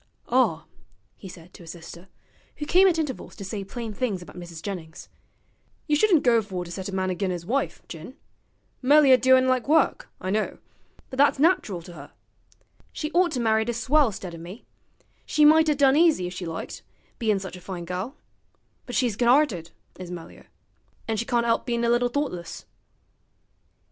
[0.29, 0.65] 'Ah,'
[1.15, 2.07] he said to his sister,
[2.55, 4.59] who came at intervals to say plain things about Mrs.
[4.63, 5.09] Jennings,
[5.85, 8.15] 'you shouldn't go for to set a man agin 'is wife, Jin.
[8.81, 10.57] Melier do'n' like work, I know,
[11.11, 12.11] but that's nach'ral to 'er.
[12.91, 14.65] She ought to married a swell 'stead o' me;
[15.23, 16.81] she might 'a' done easy if she liked,
[17.19, 18.15] bein' sich a fine gal;
[18.87, 20.47] but she's good 'arted, is Melier;
[21.07, 22.65] an' she can't 'elp bein' a bit thoughtless.'